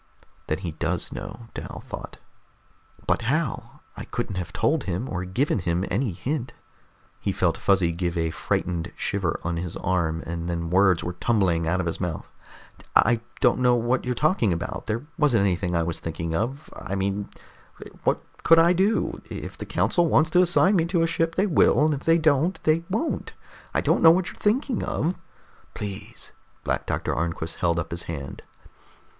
[0.47, 1.41] Then he does know!
[1.53, 2.17] Dal thought.
[3.05, 3.81] But how?
[3.95, 6.53] I couldn't have told him, or given him any hint.
[7.19, 11.67] He felt Fuzzy give a frightened shiver on his arm, and then words were tumbling
[11.67, 12.25] out of his mouth.
[12.95, 16.67] "I don't know what you're talking about, there wasn't anything I was thinking of.
[16.75, 17.29] I mean,
[18.03, 19.21] what could I do?
[19.29, 22.17] If the council wants to assign me to a ship, they will, and if they
[22.17, 23.33] don't, they won't.
[23.71, 25.13] I don't know what you're thinking of."
[25.75, 26.31] "Please."
[26.63, 28.41] Black Doctor Arnquist held up his hand.